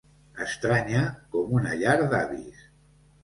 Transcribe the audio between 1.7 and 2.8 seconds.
llar d'avis.